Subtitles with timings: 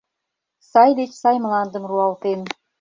[0.71, 2.39] Сай деч сай мландым руалтен.